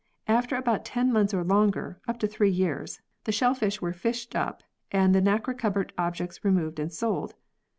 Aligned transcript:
After 0.27 0.55
about 0.55 0.83
ten 0.83 1.13
months 1.13 1.31
or 1.31 1.43
longer, 1.43 1.99
up 2.07 2.17
to 2.21 2.27
three 2.27 2.49
years, 2.49 3.01
the 3.25 3.31
shellfish 3.31 3.83
were 3.83 3.93
fished 3.93 4.35
up 4.35 4.63
and 4.91 5.13
the 5.13 5.21
nacre 5.21 5.53
covered 5.53 5.93
objects 5.95 6.43
removed 6.43 6.79
and 6.79 6.91
sold. 6.91 7.35